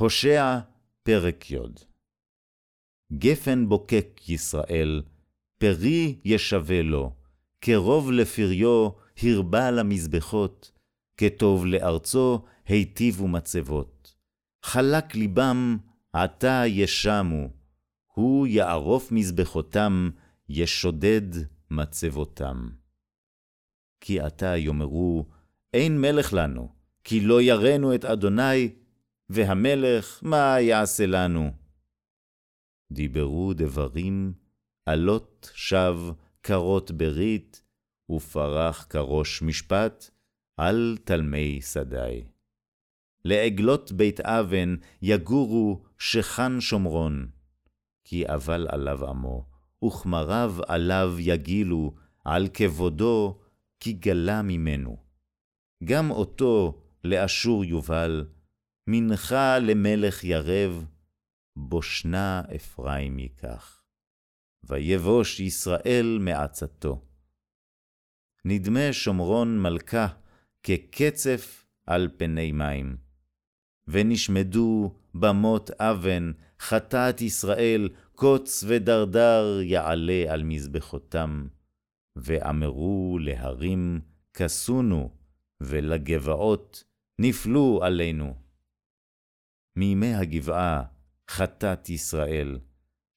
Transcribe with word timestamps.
הושע, 0.00 0.58
פרק 1.02 1.50
י. 1.50 1.56
גפן 3.12 3.68
בוקק 3.68 4.20
ישראל, 4.28 5.02
פרי 5.58 6.18
ישווה 6.24 6.82
לו, 6.82 7.12
כרוב 7.60 8.12
לפריו 8.12 8.88
הרבה 9.22 9.70
למזבחות, 9.70 10.72
כטוב 11.16 11.66
לארצו 11.66 12.44
היטיבו 12.66 13.28
מצבות. 13.28 14.14
חלק 14.64 15.14
ליבם, 15.14 15.76
עתה 16.12 16.62
ישמו, 16.66 17.48
הוא 18.14 18.46
יערוף 18.46 19.12
מזבחותם, 19.12 20.10
ישודד 20.48 21.46
מצבותם. 21.70 22.68
כי 24.00 24.20
עתה 24.20 24.56
יאמרו, 24.56 25.26
אין 25.72 26.00
מלך 26.00 26.32
לנו, 26.32 26.68
כי 27.04 27.20
לא 27.20 27.42
יראנו 27.42 27.94
את 27.94 28.04
אדוני, 28.04 28.83
והמלך 29.28 30.20
מה 30.22 30.60
יעשה 30.60 31.06
לנו? 31.06 31.50
דיברו 32.92 33.52
דברים, 33.54 34.34
עלות 34.86 35.50
שב, 35.54 35.96
קרות 36.40 36.90
ברית, 36.90 37.62
ופרח 38.10 38.86
כראש 38.90 39.42
משפט, 39.42 40.10
על 40.56 40.96
תלמי 41.04 41.60
שדי. 41.62 42.24
לעגלות 43.24 43.92
בית 43.92 44.20
אבן 44.20 44.76
יגורו 45.02 45.82
שכן 45.98 46.60
שומרון, 46.60 47.30
כי 48.04 48.26
אבל 48.26 48.66
עליו 48.70 49.06
עמו, 49.06 49.46
וכמריו 49.84 50.54
עליו 50.66 51.14
יגילו, 51.18 51.94
על 52.24 52.48
כבודו, 52.54 53.38
כי 53.80 53.92
גלה 53.92 54.42
ממנו. 54.42 54.96
גם 55.84 56.10
אותו 56.10 56.82
לאשור 57.04 57.64
יובל, 57.64 58.26
מנחה 58.86 59.58
למלך 59.58 60.24
ירב, 60.24 60.84
בושנה 61.56 62.42
אפרים 62.56 63.18
ייקח. 63.18 63.82
ויבוש 64.64 65.40
ישראל 65.40 66.18
מעצתו. 66.20 67.02
נדמה 68.44 68.92
שומרון 68.92 69.58
מלכה 69.62 70.06
כקצף 70.62 71.66
על 71.86 72.08
פני 72.16 72.52
מים. 72.52 72.96
ונשמדו 73.88 74.94
במות 75.14 75.70
אבן, 75.70 76.32
חטאת 76.60 77.20
ישראל, 77.20 77.88
קוץ 78.14 78.64
ודרדר 78.66 79.60
יעלה 79.62 80.24
על 80.28 80.42
מזבחותם. 80.42 81.46
ואמרו 82.16 83.18
להרים, 83.20 84.00
כסונו, 84.34 85.10
ולגבעות, 85.60 86.84
נפלו 87.18 87.80
עלינו. 87.82 88.43
מימי 89.76 90.14
הגבעה, 90.14 90.82
חטאת 91.30 91.88
ישראל, 91.88 92.58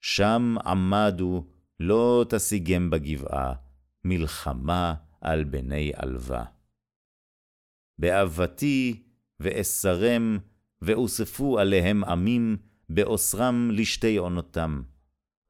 שם 0.00 0.54
עמדו, 0.66 1.46
לא 1.80 2.24
תשיגם 2.28 2.90
בגבעה, 2.90 3.54
מלחמה 4.04 4.94
על 5.20 5.44
בני 5.44 5.92
עלווה. 5.96 6.44
באבתי 7.98 9.02
ואסרם, 9.40 10.38
ואוספו 10.82 11.58
עליהם 11.58 12.04
עמים, 12.04 12.56
באוסרם 12.88 13.70
לשתי 13.72 14.16
עונותם. 14.16 14.82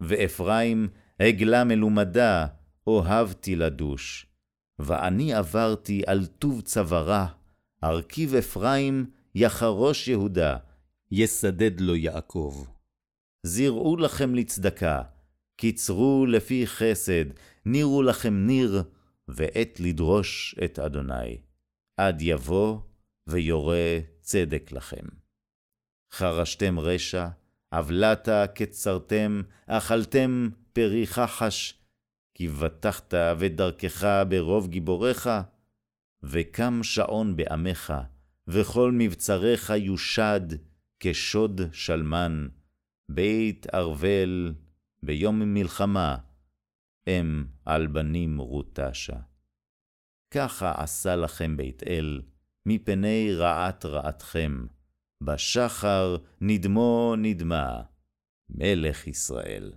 ואפרים, 0.00 0.88
עגלה 1.18 1.64
מלומדה, 1.64 2.46
אוהבתי 2.86 3.56
לדוש. 3.56 4.26
ואני 4.78 5.34
עברתי 5.34 6.02
על 6.06 6.26
טוב 6.26 6.60
צווארה, 6.60 7.26
ארכיב 7.84 8.34
אפרים, 8.34 9.10
יחרוש 9.34 10.08
יהודה, 10.08 10.56
יסדד 11.10 11.80
לו 11.80 11.96
יעקב. 11.96 12.64
זרעו 13.42 13.96
לכם 13.96 14.34
לצדקה, 14.34 15.02
קיצרו 15.56 16.26
לפי 16.26 16.66
חסד, 16.66 17.24
נירו 17.66 18.02
לכם 18.02 18.46
ניר, 18.46 18.82
ועת 19.28 19.80
לדרוש 19.80 20.54
את 20.64 20.78
אדוני. 20.78 21.40
עד 21.96 22.22
יבוא, 22.22 22.78
ויורה 23.26 23.98
צדק 24.20 24.72
לכם. 24.72 25.06
חרשתם 26.12 26.78
רשע, 26.78 27.28
עוולתה 27.74 28.46
קצרתם, 28.54 29.42
אכלתם 29.66 30.48
פרי 30.72 31.06
כחש, 31.06 31.74
כי 32.34 32.48
בטחת 32.48 33.14
ודרכך 33.38 34.06
ברוב 34.28 34.68
גיבוריך, 34.68 35.30
וקם 36.22 36.80
שעון 36.82 37.36
בעמך, 37.36 37.94
וכל 38.48 38.92
מבצריך 38.94 39.72
יושד, 39.76 40.46
כשוד 41.00 41.60
שלמן, 41.72 42.48
בית 43.08 43.66
ארוול, 43.74 44.54
ביום 45.02 45.54
מלחמה, 45.54 46.16
אם 47.08 47.44
על 47.64 47.86
בנים 47.86 48.38
רוטשה. 48.38 49.16
ככה 50.34 50.72
עשה 50.82 51.16
לכם 51.16 51.56
בית 51.56 51.82
אל, 51.82 52.22
מפני 52.66 53.28
רעת 53.34 53.84
רעתכם, 53.84 54.66
בשחר 55.22 56.16
נדמו 56.40 57.14
נדמה, 57.18 57.82
מלך 58.48 59.06
ישראל. 59.06 59.72